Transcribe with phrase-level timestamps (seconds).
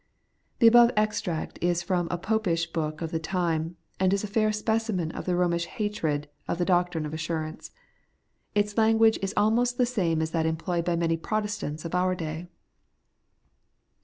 [0.57, 4.51] ''The above extract is from a Popish book of the time, and is a fair
[4.51, 7.69] specimen of the Eomish hatred of the doctrine of assurance*
[8.55, 12.47] Its language is almost the same as that employed by many Protestants of our day.